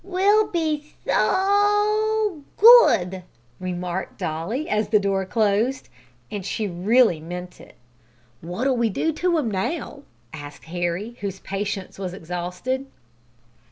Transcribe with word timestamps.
"We'll 0.03 0.47
be 0.47 0.95
so 1.05 2.41
dood!" 2.59 3.21
remarked 3.59 4.17
Dolly, 4.17 4.67
as 4.67 4.87
the 4.89 4.97
door 4.99 5.25
closed 5.27 5.89
and 6.31 6.43
she 6.43 6.67
really 6.67 7.19
meant 7.19 7.61
it. 7.61 7.75
"What'll 8.41 8.77
we 8.77 8.89
do 8.89 9.13
to 9.13 9.37
him 9.37 9.51
now?" 9.51 10.01
asked 10.33 10.65
Harry, 10.65 11.17
whose 11.19 11.41
patience 11.41 11.99
was 11.99 12.15
exhausted. 12.15 12.87